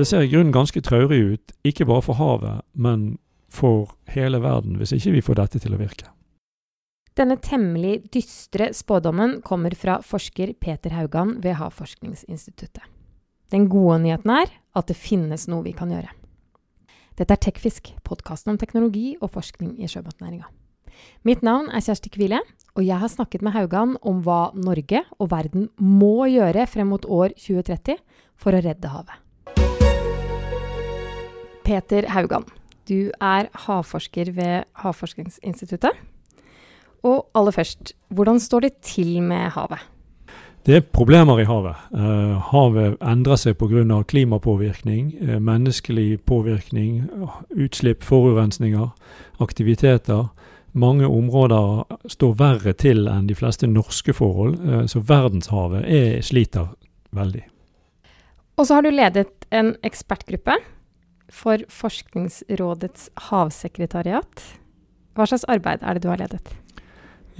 [0.00, 3.18] det ser i grunnen ganske traurig ut, ikke bare for havet, men
[3.50, 6.08] for hele verden, hvis ikke vi får dette til å virke.
[7.18, 12.86] Denne temmelig dystre spådommen kommer fra forsker Peter Haugan ved Havforskningsinstituttet.
[13.50, 16.14] Den gode nyheten er at det finnes noe vi kan gjøre.
[17.18, 20.46] Dette er Tekfisk, podkasten om teknologi og forskning i sjømatnæringa.
[21.26, 22.40] Mitt navn er Kjersti Kvile,
[22.76, 27.04] og jeg har snakket med Haugan om hva Norge og verden må gjøre frem mot
[27.04, 27.98] år 2030
[28.40, 29.18] for å redde havet.
[31.70, 32.42] Peter Haugan,
[32.88, 35.94] du er havforsker ved Havforskningsinstituttet.
[37.06, 39.78] Og aller først, hvordan står det til med havet?
[40.66, 41.76] Det er problemer i havet.
[41.94, 44.02] Uh, havet endrer seg pga.
[44.02, 47.08] klimapåvirkning, uh, menneskelig påvirkning,
[47.54, 48.88] utslipp, forurensninger,
[49.40, 50.26] aktiviteter.
[50.72, 56.74] Mange områder står verre til enn de fleste norske forhold, uh, så verdenshavet er, sliter
[57.12, 57.46] veldig.
[58.56, 60.58] Og så har du ledet en ekspertgruppe
[61.32, 64.44] for Forskningsrådets havsekretariat.
[65.14, 66.54] Hva slags arbeid er det du har ledet?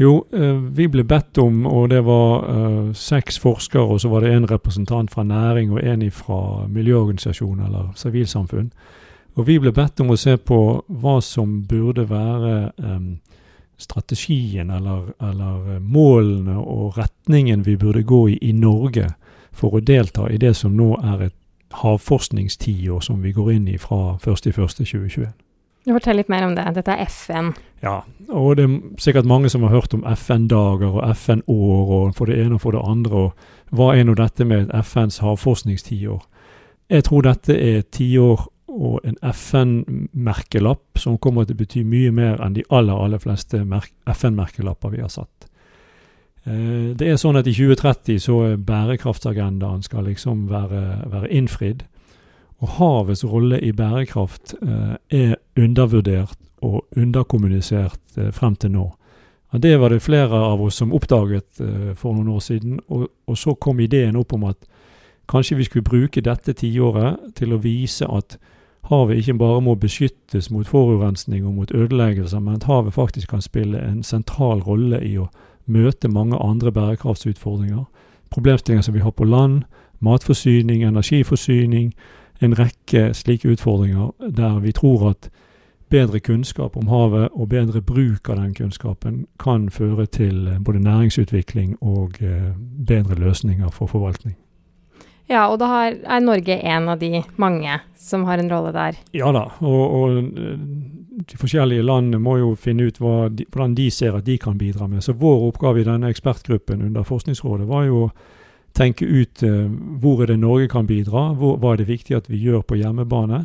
[0.00, 4.24] Jo, eh, vi ble bedt om, og det var uh, seks forskere, og så var
[4.24, 8.70] det en representant fra næring og en fra miljøorganisasjon eller sivilsamfunn.
[9.36, 13.19] Og vi ble bedt om å se på hva som burde være um,
[13.80, 19.12] strategien eller, eller, målene og retningen vi burde gå i i Norge
[19.52, 21.36] for å delta i det som nå er et
[21.72, 25.30] havforskningstiår som vi går inn i fra 1.1.2021.
[25.88, 26.66] Fortell litt mer om det.
[26.76, 27.52] Dette er FN.
[27.82, 32.30] Ja, og det er sikkert mange som har hørt om FN-dager og FN-år og for
[32.30, 33.24] det ene og for det andre.
[33.24, 36.20] og Hva er nå dette med FNs havforskningstiår?
[36.91, 42.12] Jeg tror dette er et tiår og en FN-merkelapp som kommer til å bety mye
[42.14, 45.49] mer enn de aller, aller fleste FN-merkelapper vi har satt.
[46.44, 51.84] Eh, det er sånn at i 2030 så bærekraftsagendaen skal liksom være, være innfridd.
[52.60, 58.88] Og havets rolle i bærekraft eh, er undervurdert og underkommunisert eh, frem til nå.
[59.50, 61.59] Det var det flere av oss som oppdaget
[61.98, 62.76] for noen år siden.
[62.87, 64.60] Og, og, så kom ideen opp om at
[65.26, 68.37] kanskje vi skulle bruke dette tiåret til å vise at
[68.87, 73.43] havet ikke bare må beskyttes mot forurensning og mot ødeleggelser, men at havet faktisk kan
[73.43, 75.26] spille en sentral rolle i å
[75.66, 77.84] møte mange andre bærekraftsutfordringer.
[78.31, 79.62] Problemstillinger som vi har på land,
[80.00, 81.94] matforsyning, energiforsyning,
[82.41, 85.31] en rekke slike utfordringer der vi tror at
[85.91, 90.82] bedre kunnskap om havet og bedre bruk av den kunnskapen kan føre til eh, både
[90.84, 92.53] næringsutvikling og eh,
[92.87, 94.37] bedre løsninger for forvaltning.
[95.31, 98.99] Ja, og da er Norge en av de mange som har en rolle der?
[99.15, 100.56] Ja da, og, og eh,
[101.30, 104.88] de forskjellige landene må jo finne ut de, hvordan de ser at de kan bidra
[104.91, 105.04] med.
[105.04, 108.10] Så vår oppgave i denne ekspertgruppen under Forskningsrådet var jo å
[108.76, 109.70] tenke ut eh,
[110.02, 112.78] hvor er det Norge kan bidra, hvor, hva er det viktig at vi gjør på
[112.80, 113.44] hjemmebane,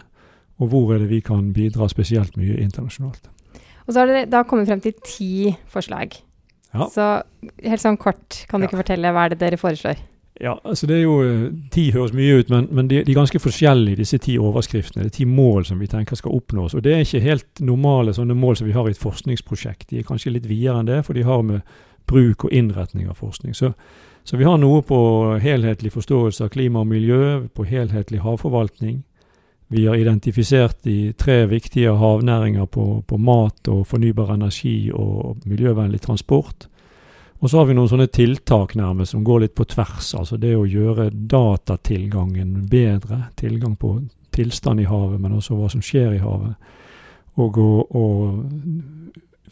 [0.62, 3.30] og hvor er det vi kan bidra spesielt mye internasjonalt.
[3.86, 6.18] Og så har dere da kommet frem til ti forslag.
[6.74, 6.90] Ja.
[6.92, 7.08] Så
[7.64, 8.72] helt sånn kort, kan du ja.
[8.72, 10.02] ikke fortelle hva er det dere foreslår?
[10.42, 13.20] Ja, altså det er jo, eh, Ti høres mye ut, men, men de, de, er
[13.22, 15.06] ganske forskjellige, disse ti overskriftene.
[15.06, 16.76] Det er ti mål som vi tenker skal oppnås.
[16.76, 19.90] og Det er ikke helt normale sånne mål som vi har i et forskningsprosjekt.
[19.90, 21.64] De er kanskje litt videre enn det, for de har med
[22.06, 23.56] bruk og innretning av forskning.
[23.56, 23.72] Så
[24.26, 25.00] så vi har noe på
[25.38, 29.04] helhetlig forståelse av klima og miljø, på helhetlig havforvaltning.
[29.70, 36.02] Vi har identifisert de tre viktige havnæringer på, på mat og fornybar energi og miljøvennlig
[36.02, 36.66] transport.
[37.46, 40.16] Og så har vi noen sånne tiltak nærmest som går litt på tvers.
[40.18, 43.28] Altså det å gjøre datatilgangen bedre.
[43.38, 44.00] Tilgang på
[44.34, 46.56] tilstand i havet, men også hva som skjer i havet.
[47.38, 48.08] Og å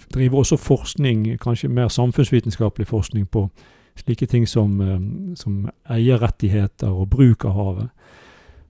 [0.10, 3.46] drive også forskning, kanskje mer samfunnsvitenskapelig forskning på
[3.94, 7.90] Slike ting som, eh, som eierrettigheter og bruk av havet.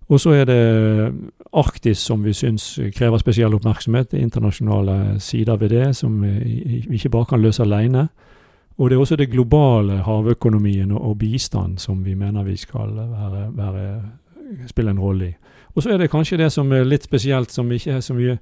[0.10, 1.14] Og så er det
[1.54, 4.12] Arktis som vi syns krever spesiell oppmerksomhet.
[4.12, 8.10] Det internasjonale sider ved det som vi ikke bare kan løse alene.
[8.78, 13.48] Og det er også det globale havøkonomien og, bistand som vi mener vi skal være,
[13.54, 14.02] være,
[14.68, 15.34] spille en rolle i.
[15.76, 18.38] Og så er det kanskje det som er litt spesielt, som ikke er så mye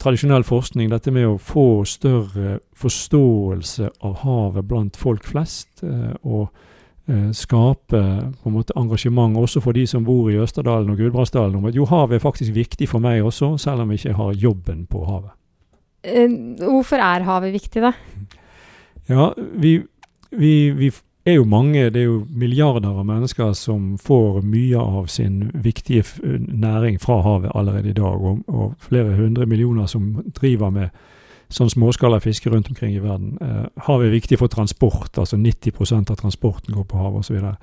[0.00, 6.48] tradisjonell forskning, dette med å få større forståelse av havet blant folk flest, eh, og
[7.06, 8.00] eh, skape
[8.42, 11.78] på en måte engasjement også for de som bor i Østerdalen og Gudbrandsdalen, om at
[11.78, 15.04] jo, havet er faktisk viktig for meg også, selv om jeg ikke har jobben på
[15.06, 15.36] havet.
[16.02, 16.26] Eh,
[16.64, 17.94] hvorfor er havet viktig, da?
[19.08, 19.82] Ja, vi,
[20.30, 20.90] vi, vi
[21.24, 26.04] er jo mange, det er jo milliarder av mennesker som får mye av sin viktige
[26.48, 28.20] næring fra havet allerede i dag.
[28.20, 30.88] Og, og flere hundre millioner som driver med
[31.48, 33.36] sånn småskala fiske rundt omkring i verden.
[33.40, 37.54] Eh, havet er viktig for transport, altså 90% av transporten går på havet osv.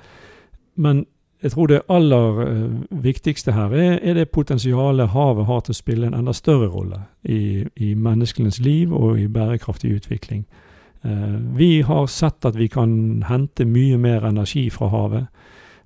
[0.75, 1.05] Men
[1.43, 2.69] jeg tror det aller eh,
[3.05, 7.03] viktigste her er, er, det potensialet havet har til å spille en enda større rolle
[7.21, 10.47] i, i menneskenes liv og i bærekraftig utvikling.
[11.05, 15.27] Uh, vi har sett at vi kan hente mye mer energi fra havet.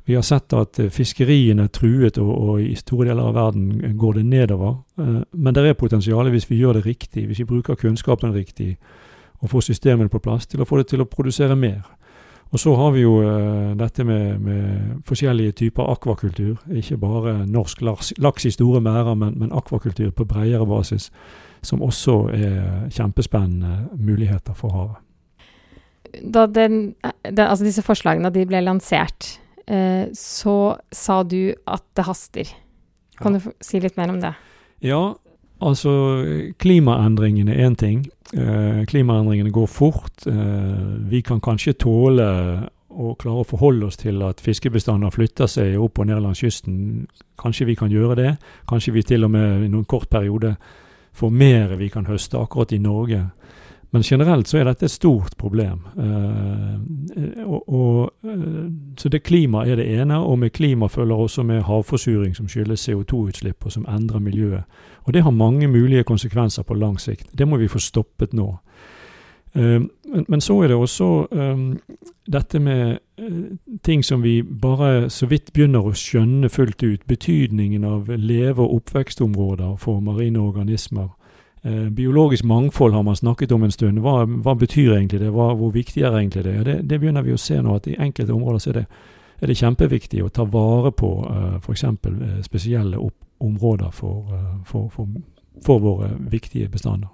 [0.08, 4.14] Vi har sett at fiskeriene er truet, og, og, i store deler av verden går
[4.18, 4.80] det nedover.
[4.98, 8.78] Uh, men det er potensialet hvis vi gjør det riktig, hvis vi bruker kunnskapen riktig
[9.40, 11.84] og får systemene på plass til å få det til å produsere mer.
[12.52, 13.20] Og så har vi jo
[13.78, 16.56] dette med, med, forskjellige typer akvakultur.
[16.74, 21.12] Ikke bare norsk laks, laks i store merder, men, men, akvakultur på bredere basis.
[21.62, 25.09] Som også er kjempespennende muligheter for havet.
[26.24, 29.36] Da den, den, altså disse forslagene de ble lansert,
[29.68, 30.58] eh, så
[30.92, 32.54] sa du at det haster.
[33.20, 33.44] Kan ja.
[33.44, 34.34] du si litt mer om det?
[34.86, 35.02] Ja,
[35.60, 35.92] altså
[36.62, 38.04] klimaendringene er én ting.
[38.34, 40.28] Eh, klimaendringene går fort.
[40.28, 42.28] Eh, vi kan kanskje tåle
[42.90, 47.08] å klare å forholde oss til at fiskebestander flytter seg opp og ned langs kysten.
[47.40, 48.32] Kanskje vi kan gjøre det.
[48.70, 50.56] Kanskje vi til og med i noen kort periode
[51.16, 53.22] får mer vi kan høste akkurat i Norge.
[53.92, 55.82] Men generelt så er dette et stort problem.
[55.98, 61.44] Eh, og, og, uh, så det Klima er det ene, og med klima følger også
[61.44, 64.64] med havforsuring som skyldes CO2-utslipp og som endrer miljøet.
[65.04, 67.28] Og Det har mange mulige konsekvenser på lang sikt.
[67.38, 68.58] Det må vi få stoppet nå.
[69.56, 69.82] Uh,
[70.14, 71.80] men, men, så er det også um,
[72.32, 72.98] dette med
[73.84, 77.08] ting som vi bare så vidt begynner å skjønne fullt ut.
[77.08, 81.19] Betydningen av leve- og oppvekstområder for marine organismer Eh,
[81.62, 84.00] biologisk mangfold har man snakket om en stund.
[84.00, 85.32] Hva, hva betyr egentlig det?
[85.36, 86.54] Hva, hvor viktig er egentlig det?
[86.64, 86.76] det?
[86.88, 87.00] det?
[87.02, 88.86] begynner vi å se nå, at i enkelte områder så er det,
[89.42, 91.84] er det kjempeviktig å ta vare på uh, f.eks.
[91.84, 95.12] Uh, spesielle opp, områder for, uh, for, for,
[95.66, 97.12] for, våre viktige bestander.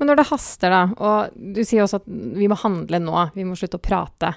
[0.00, 3.46] Men når det haster, da, og du sier også at vi må handle nå, vi
[3.46, 4.32] må slutte å prate.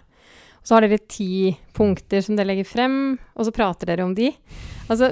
[0.62, 2.98] Så har dere ti punkter som dere legger frem,
[3.34, 4.30] og så prater dere om de.
[4.92, 5.10] Altså,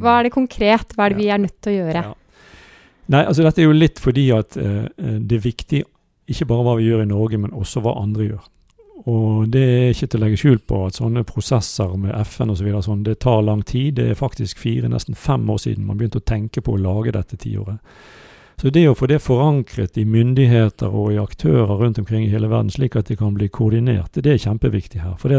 [0.00, 0.94] hva er det konkret?
[0.96, 2.04] Hva er det vi er nødt til å gjøre?
[2.06, 2.14] Ja.
[3.12, 5.82] Nei, altså dette er jo litt fordi at eh, det er viktig
[6.26, 8.44] ikke bare hva vi gjør i Norge, men også hva andre gjør.
[9.06, 12.66] Og det er ikke til å legge skjul på at sånne prosesser med FN osv.
[12.72, 14.00] Så sånn, det tar lang tid.
[14.00, 17.14] Det er faktisk fire, nesten fem år siden man begynte å tenke på å lage
[17.14, 17.78] dette tiåret.
[18.56, 22.48] Så det å få det forankret i myndigheter og i aktører rundt omkring i hele
[22.48, 25.14] verden, slik at det kan bli koordinert, det er kjempeviktig her.
[25.20, 25.30] For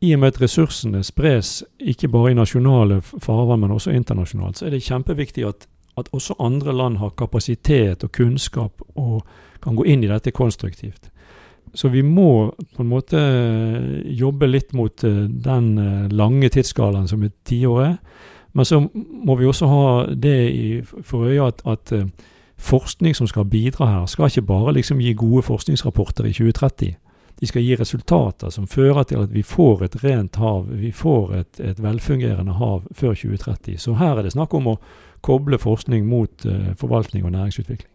[0.00, 4.66] i og med at ressursene spres ikke bare i nasjonale farvann, men også internasjonalt, så
[4.66, 9.22] er det kjempeviktig at at også andre land har kapasitet og kunnskap og
[9.62, 11.10] kan gå inn i dette konstruktivt.
[11.74, 13.20] Så vi må på en måte
[14.16, 17.98] jobbe litt mot eh, den eh, lange tidsskalaen som er tiåret.
[18.56, 22.06] Men så må vi også ha det for øye at, at, eh,
[22.56, 26.94] forskning som skal bidra her, skal ikke bare liksom gi gode forskningsrapporter i 2030.
[27.40, 31.34] De skal gi resultater som fører til at vi får et rent hav, vi får
[31.36, 33.76] et, et velfungerende hav før 2030.
[33.82, 34.78] Så her er det snakk om å
[35.26, 37.90] koble forskning mot uh, forvaltning og næringsutvikling.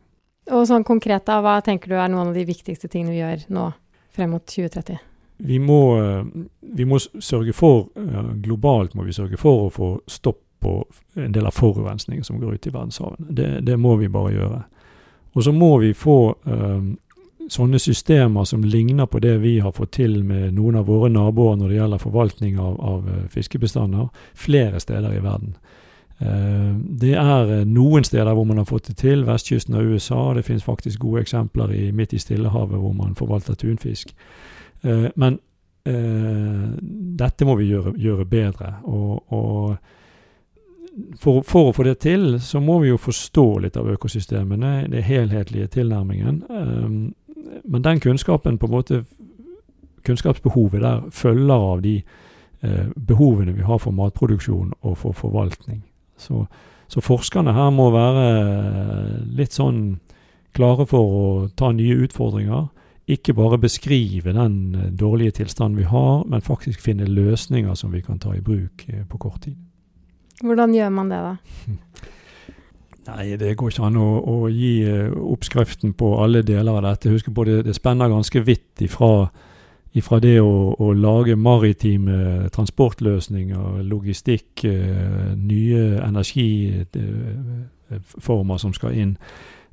[0.52, 3.48] Og sånn konkret, da, hva tenker du er noen av de viktigste tingene vi gjør
[3.56, 3.66] nå
[4.14, 5.02] frem mot 2030?
[5.42, 6.22] Vi må, uh,
[6.62, 10.84] vi må sørge for, uh, globalt må vi sørge for å få stopp på
[11.18, 13.32] en del av forurensningen som går ut i verdenshavene.
[13.34, 14.60] Det, det, må vi bare gjøre.
[15.34, 16.36] Og så må vi få
[17.52, 21.58] sånne systemer som ligner på det vi har fått til med noen av våre naboer
[21.60, 25.56] når det gjelder forvaltning av, av fiskebestander, flere steder i verden.
[26.22, 29.26] Eh, det er eh, noen steder hvor man har fått det til.
[29.26, 30.34] Vestkysten av USA.
[30.38, 34.14] Det finnes faktisk gode eksempler i, midt i Stillehavet hvor man forvalter tunfisk.
[34.84, 35.42] Eh, men
[35.82, 38.68] dette må vi gjøre, gjøre bedre.
[38.86, 43.90] Og, og for, for, å få det til, så må vi jo forstå litt av
[43.90, 46.44] økosystemene, den helhetlige tilnærmingen.
[47.64, 49.04] Men den kunnskapen, på en måte
[50.02, 52.02] Kunnskapsbehovet der følger av de
[53.08, 55.84] behovene vi har for matproduksjon og for forvaltning.
[56.22, 56.46] Så,
[56.88, 59.82] så, forskerne her må være eh, litt sånn
[60.56, 61.26] klare for å
[61.58, 62.70] ta nye utfordringer.
[63.12, 68.04] Ikke bare beskrive den eh, dårlige tilstanden vi har, men faktisk finne løsninger som vi
[68.06, 69.58] kan ta i bruk eh, på kort tid.
[70.42, 71.36] Hvordan gjør man det, da?
[73.08, 74.76] Nei, det går ikke an å, å gi
[75.18, 77.10] oppskriften på alle deler av dette.
[77.10, 79.32] Husk på det, det spenner ganske vidt ifra
[79.92, 89.18] ifra det å, å, lage maritime transportløsninger, logistikk, eh, nye energiformer som skal inn,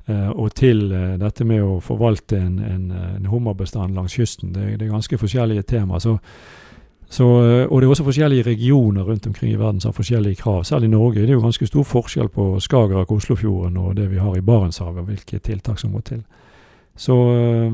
[0.07, 4.53] eh, og til eh, dette med å forvalte en, en, en hummerbestand langs kysten.
[4.53, 6.19] Det, det, er ganske forskjellige temaer.
[7.09, 10.35] Så, så, og det er også forskjellige regioner rundt omkring i verden som har forskjellige
[10.35, 10.63] krav.
[10.63, 14.21] Selv i Norge det er jo ganske stor forskjell på Skagerrak, Oslofjorden og det vi
[14.21, 16.21] har i Barentshavet, og hvilke tiltak som må til.
[16.99, 17.73] Så, eh,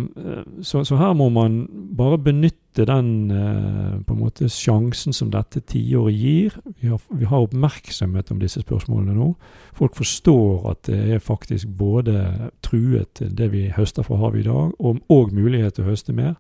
[0.61, 5.63] så, så, her må man bare benytte den eh, på en måte sjansen som dette
[5.65, 6.57] tiåret gir.
[6.81, 9.31] Vi har, vi har, oppmerksomhet om disse spørsmålene nå.
[9.73, 14.77] Folk forstår at det er faktisk både truet, det vi høster fra havet i dag,
[14.79, 16.37] og, og mulighet til å høste mer.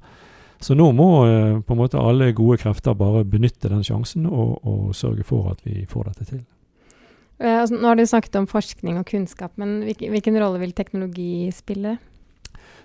[0.63, 4.59] Så nå må eh, på en måte alle gode krefter bare benytte den sjansen og,
[4.63, 6.43] og sørge for at vi får dette til.
[7.35, 11.49] Altså, nå har du snakket om forskning og kunnskap, men hvilken, hvilken rolle vil teknologi
[11.51, 11.97] spille?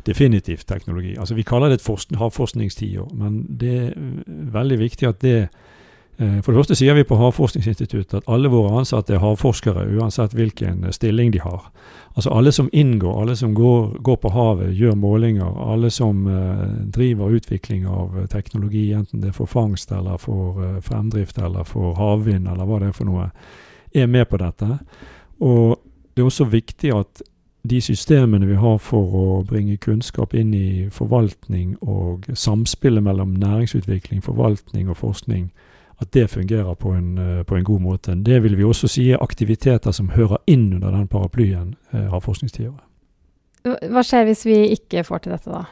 [0.07, 1.17] definitivt teknologi.
[1.19, 3.93] Altså Vi kaller det et havforskningstiår, men det er
[4.27, 5.49] veldig viktig at det eh,
[6.21, 10.83] For det første sier vi på Havforskningsinstituttet at alle våre ansatte er havforskere, uansett hvilken
[10.93, 11.71] stilling de har.
[12.13, 16.67] Altså Alle som inngår, alle som går, går på havet, gjør målinger, alle som uh,
[16.93, 22.49] driver utvikling av teknologi, enten det er for fangst eller for fremdrift eller for havvind
[22.53, 23.31] eller hva det er for noe,
[23.95, 24.69] er med på dette.
[25.41, 25.79] Og
[26.13, 27.23] det er også viktig at
[27.63, 34.23] de systemene vi har for å bringe kunnskap inn i forvaltning og samspillet mellom næringsutvikling,
[34.25, 35.51] forvaltning og forskning,
[36.01, 38.15] at det fungerer på en, eh, på en god måte.
[38.15, 42.81] Det vil vi også si er aktiviteter som hører inn under den paraplyen eh, Havforskningstiåret.
[43.65, 45.65] Hva skjer hvis vi ikke får til dette, da?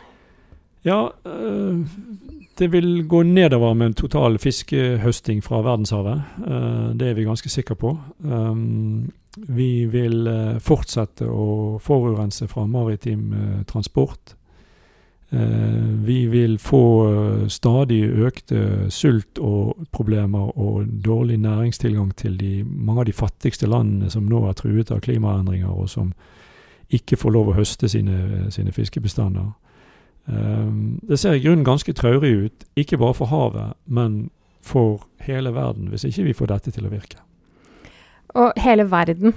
[0.85, 1.87] Ja, øh,
[2.58, 6.23] det vil gå nedover med en total fiskehøsting fra verdenshavet.
[6.42, 7.92] Uh, det er vi ganske sikre på.
[8.18, 10.26] Um, vi vil
[10.58, 13.30] fortsette å forurense fra maritim
[13.70, 14.35] transport.
[15.30, 16.80] Vi vil få
[17.52, 24.08] stadig økte sult og problemer og dårlig næringstilgang til de, mange av de fattigste landene
[24.08, 26.14] som nå er truet av klimaendringer, og som
[26.88, 29.50] ikke får lov å høste sine, sine fiskebestander.
[30.28, 34.30] Um, det ser i grunnen ganske traurig ut, ikke bare for havet, men
[34.64, 37.20] for hele verden, hvis ikke vi får dette til å virke.
[38.37, 39.37] Og hele verden.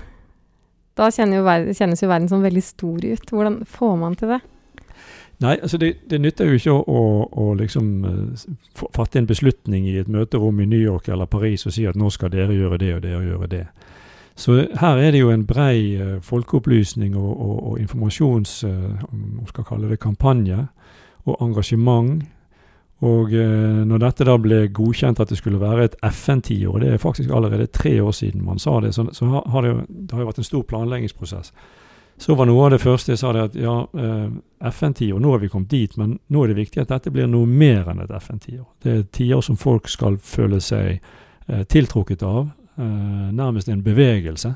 [1.00, 3.29] Da kjennes jo verden som veldig stor ut.
[3.31, 4.41] Hvordan får man til det?
[5.41, 7.05] Nei, altså det, det nytter jo ikke å, å,
[7.41, 8.43] å liksom uh,
[8.93, 12.12] fatte en beslutning i et møterom i New York eller Paris og si at nå
[12.13, 13.63] skal dere gjøre det og dere gjøre det.
[14.38, 18.62] Så her er det jo en brei uh, folkeopplysning og, og, og informasjons...
[18.69, 20.62] Uh, skal kalle det kampanje
[21.25, 22.21] og engasjement.
[23.01, 27.01] Og eh, når dette da ble godkjent at det skulle være et FN-tiår, det er
[27.01, 30.27] faktisk allerede tre år siden man sa det, så, så har det, det har jo
[30.29, 31.50] vært en stor planleggingsprosess.
[32.21, 34.27] Så var noe av det første jeg sa det at ja, eh,
[34.69, 37.49] FN-tiår, nå er vi kommet dit, men nå er det viktig at dette blir noe
[37.49, 38.67] mer enn et FN-tiår.
[38.83, 44.53] Det er tiår som folk skal føle seg eh, tiltrukket av, eh, nærmest en bevegelse.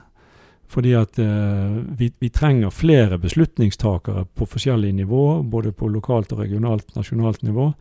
[0.68, 6.40] Fordi at eh, vi, vi, trenger flere beslutningstakere på forskjellige nivå, både på lokalt og
[6.40, 7.72] regionalt, nasjonalt nivå.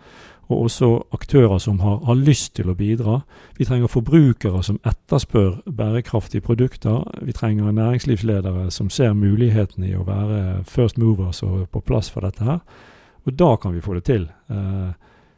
[0.52, 3.22] Og også aktører som har, har, lyst til å bidra.
[3.56, 7.00] Vi trenger forbrukere som etterspør bærekraftige produkter.
[7.24, 12.28] Vi trenger næringslivsledere som ser muligheten i å være first movers og på plass for
[12.28, 12.60] dette her.
[13.24, 14.28] Og da kan vi få det til.
[14.52, 14.92] Eh,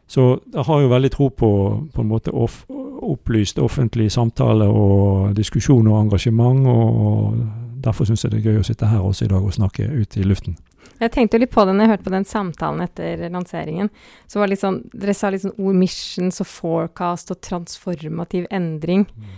[0.07, 1.53] så jeg har jo veldig tro på
[1.95, 2.65] på en måte off,
[3.03, 6.67] opplyst offentlig samtale og diskusjon og engasjement.
[6.67, 7.37] og
[7.85, 10.17] Derfor syns jeg det er gøy å sitte her også i dag og snakke ut
[10.17, 10.57] i luften.
[10.97, 13.91] Jeg tenkte litt på det når jeg hørte på den samtalen etter lanseringen.
[14.27, 18.47] så var det litt sånn, Dere sa litt sånn ord missions og forecast og transformativ
[18.51, 19.05] endring.
[19.05, 19.35] Mm.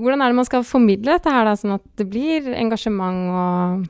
[0.00, 3.84] Hvordan er det man skal formidle dette her, da, sånn at det blir engasjement og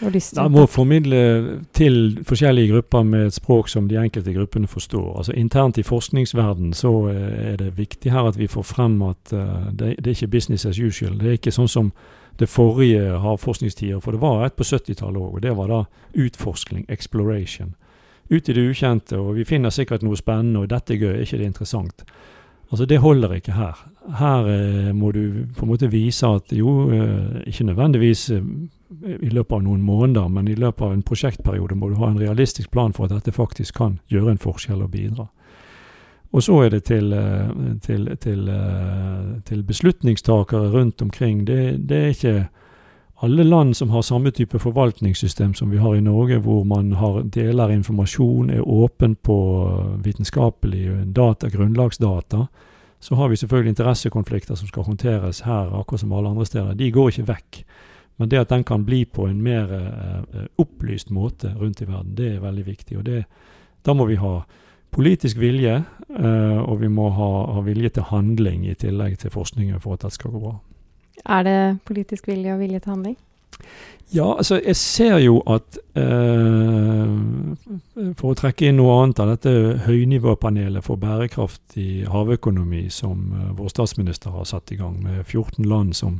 [0.00, 5.16] og lyst må formidle til forskjellige grupper med et språk som de enkelte gruppene forstår.
[5.16, 9.34] Altså Internt i forskningsverden så eh, er det viktig her at vi får frem at
[9.34, 11.18] uh, det, det, er ikke business as usual.
[11.18, 11.92] Det er ikke sånn som
[12.40, 15.80] det forrige havforskningstider, for det var et på 70-tallet òg, og det var da
[16.16, 17.74] utforskning, exploration.
[18.30, 21.26] Ut i det ukjente, og vi finner sikkert noe spennende, og dette er gøy, er
[21.26, 22.04] ikke det interessant?
[22.70, 23.76] Altså Det holder ikke her.
[24.18, 28.46] Her eh, må du på en måte vise at jo, eh, ikke nødvendigvis eh,
[29.22, 32.20] i løpet av noen måneder, men i løpet av en prosjektperiode må du ha en
[32.20, 35.28] realistisk plan for at dette faktisk kan gjøre en forskjell og bidra.
[36.32, 37.10] Og så er det til,
[37.82, 38.50] til, til,
[39.44, 41.40] til beslutningstakere rundt omkring.
[41.46, 42.34] Det, det, er ikke
[43.26, 47.22] alle land som har samme type forvaltningssystem som vi har i Norge, hvor man har,
[47.22, 49.38] deler informasjon, er åpen på
[50.04, 52.46] vitenskapelig data, grunnlagsdata.
[53.00, 56.74] Så har vi selvfølgelig interessekonflikter som skal håndteres her, akkurat som alle andre steder.
[56.76, 57.62] De går ikke vekk.
[58.20, 62.12] Men det at den kan bli på en mer uh, opplyst måte rundt i verden,
[62.16, 62.98] det er veldig viktig.
[62.98, 63.24] og det,
[63.86, 64.42] Da må vi ha
[64.92, 65.78] politisk vilje,
[66.10, 70.04] uh, og vi må ha, ha, vilje til handling i tillegg til forskningen for at
[70.04, 70.58] dette skal gå bra.
[71.24, 73.16] Er det politisk vilje og vilje til handling?
[74.10, 77.12] Ja, altså jeg ser jo at eh,
[78.18, 79.52] For å trekke inn noe annet av dette
[79.86, 86.18] høynivåpanelet for bærekraftig havøkonomi som vår statsminister har satt i gang, med 14 land som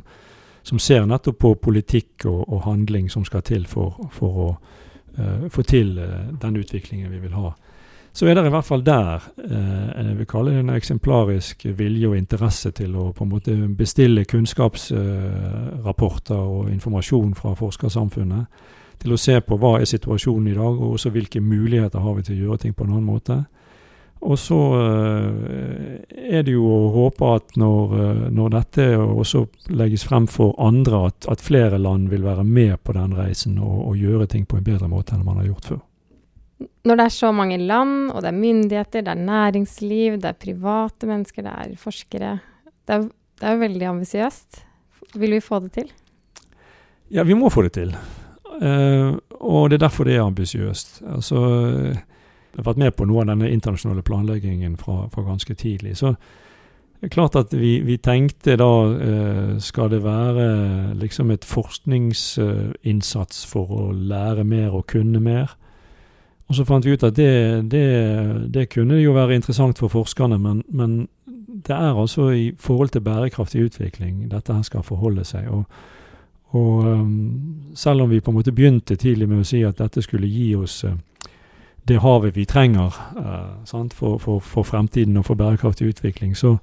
[0.63, 4.49] som ser nettopp på politikk og, og handling som skal til for, for å
[5.17, 7.53] eh, få til eh, den utviklingen vi vil ha.
[8.13, 12.17] Så er det i hvert fall der jeg vil kalle det en eksemplarisk vilje og
[12.17, 18.45] interesse til å på en måte bestille kunnskapsrapporter og informasjon fra forskersamfunnet.
[19.01, 22.23] Til å se på hva er situasjonen i dag, og også hvilke muligheter har vi
[22.27, 23.35] til å gjøre ting på en annen måte.
[24.21, 25.97] Og så eh,
[26.37, 31.07] er det jo å håpe at når, eh, når dette også legges frem for andre,
[31.09, 34.59] at, at, flere land vil være med på den reisen og, og, gjøre ting på
[34.59, 35.81] en bedre måte enn man har gjort før.
[36.85, 40.39] Når det er så mange land, og det er myndigheter, det er næringsliv, det er
[40.45, 42.39] private mennesker, det er forskere
[42.87, 43.07] Det er,
[43.41, 44.63] det er veldig ambisiøst.
[45.15, 45.91] Vil vi få det til?
[47.11, 47.95] Ja, vi må få det til.
[48.61, 51.01] Uh, og det er derfor det er ambisiøst.
[51.15, 51.39] Altså
[52.57, 55.97] har vært med på noe av denne internasjonale planleggingen fra, fra ganske tidlig.
[55.99, 56.13] Så
[57.01, 63.45] det er klart at vi, vi tenkte da uh, skal det være liksom et forskningsinnsats
[63.49, 65.55] for å lære mer og kunne mer.
[66.51, 67.85] Og så fant vi ut at det, det,
[68.51, 71.07] det kunne jo være interessant for forskerne, men, men,
[71.67, 75.47] det er altså i forhold til bærekraftig utvikling dette her skal forholde seg.
[75.51, 75.63] Og,
[76.57, 77.35] og um,
[77.75, 80.55] selv om vi på en måte begynte tidlig med å si at dette skulle gi
[80.57, 80.95] oss uh,
[81.87, 86.57] det havet vi trenger uh, for, for, for, fremtiden og for bærekraftig utvikling, så,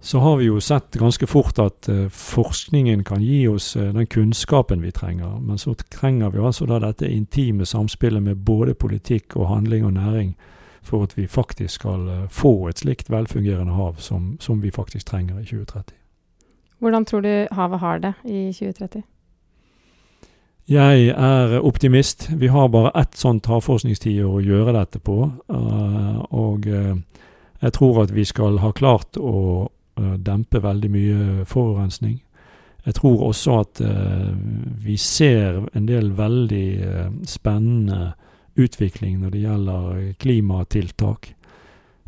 [0.00, 4.06] så har vi jo sett ganske fort at uh, forskningen kan gi oss uh, den
[4.06, 5.40] kunnskapen vi trenger.
[5.40, 9.92] Men så trenger vi altså da dette intime samspillet med både politikk og handling og
[9.92, 10.36] næring
[10.82, 15.40] for at vi faktisk skal få et slikt velfungerende hav som, som vi faktisk trenger
[15.40, 15.94] i 2030.
[16.78, 19.02] Hvordan tror du havet har det i 2030?
[20.68, 22.30] Jeg er optimist.
[22.40, 25.16] Vi har bare ett sånt havforskningstiår å gjøre dette på.
[26.30, 26.66] Og
[27.62, 29.68] jeg tror at vi skal ha klart å
[30.24, 32.18] dempe veldig mye forurensning.
[32.86, 33.80] Jeg tror også at
[34.84, 36.68] vi ser en del veldig
[37.28, 38.12] spennende
[38.56, 41.32] utvikling når det gjelder klimatiltak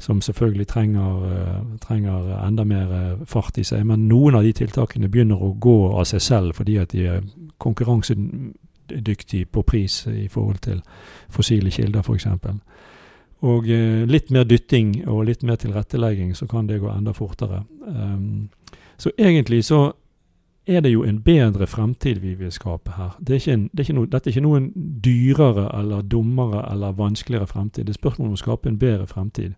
[0.00, 3.84] som selvfølgelig trenger, trenger, enda mer fart i seg.
[3.86, 7.26] Men noen av de tiltakene begynner å gå av seg selv fordi at de er
[7.60, 10.80] konkurransedyktige på pris i forhold til
[11.28, 12.26] fossile kilder, f.eks.
[13.40, 17.62] Og eh, litt mer dytting og litt mer tilrettelegging, så kan det gå enda fortere.
[17.86, 18.50] Um,
[19.00, 19.92] så egentlig så
[20.68, 23.14] er det jo en bedre fremtid vi vil skape her.
[23.18, 27.48] Det er en, det er no, dette er ikke noen dyrere eller dummere eller vanskeligere
[27.48, 27.86] fremtid.
[27.86, 29.56] Det er spørsmål om å skape en bedre fremtid.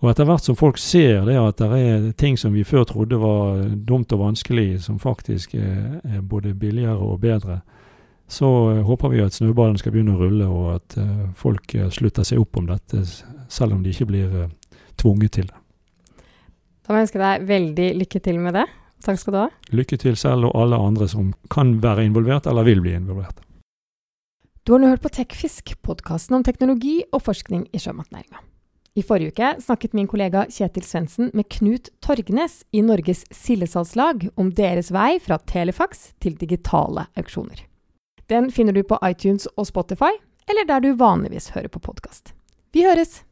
[0.00, 3.18] Og etter hvert som folk ser det at det er ting som vi før trodde
[3.20, 7.60] var dumt og vanskelig, som faktisk er, både billigere og bedre,
[8.30, 11.90] så eh, håper vi at snøballen skal begynne å rulle, og at eh, folk eh,
[11.90, 13.02] slutter seg opp om dette,
[13.50, 14.36] selv om de ikke blir
[15.00, 15.56] tvunget til det.
[16.86, 18.66] Da må jeg ønske deg veldig lykke til med det.
[19.02, 19.46] Takk skal du ha.
[19.74, 23.40] Lykke til selv og alle andre som kan være involvert eller vil bli involvert.
[24.66, 28.44] Du har nå hørt på Tekfisk, podkasten om teknologi og forskning i sjømatnæringa.
[28.98, 34.52] I forrige uke snakket min kollega Kjetil Svendsen med Knut Torgnes i Norges Sildesalgslag om
[34.54, 37.69] deres vei fra telefax til digitale auksjoner.
[38.30, 40.12] Den finner du på iTunes og Spotify,
[40.48, 42.34] eller der du vanligvis hører på podkast.
[42.72, 43.24] Vi høres!